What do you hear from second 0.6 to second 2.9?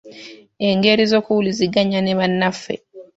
engeri z’okuwuliziganya ne bannaffe.